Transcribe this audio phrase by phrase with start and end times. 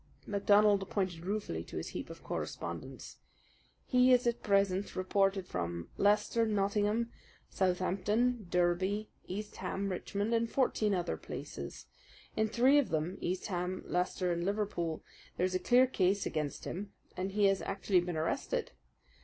[0.25, 3.17] MacDonald pointed ruefully to his heap of correspondence.
[3.85, 7.11] "He is at present reported from Leicester, Nottingham,
[7.51, 11.85] Southampton, Derby, East Ham, Richmond, and fourteen other places.
[12.35, 15.03] In three of them East Ham, Leicester, and Liverpool
[15.37, 18.71] there is a clear case against him, and he has actually been arrested.